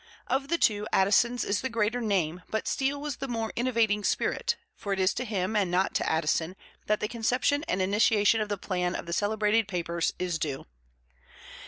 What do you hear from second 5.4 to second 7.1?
and not to Addison, that the